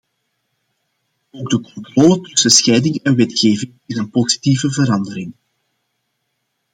Ook 1.31 1.49
de 1.49 1.59
controle 1.73 2.21
tussen 2.21 2.51
scheiding 2.51 2.95
en 3.03 3.15
wetgeving 3.15 3.73
is 3.85 3.95
een 3.97 4.09
positieve 4.09 4.71
verandering. 4.71 5.33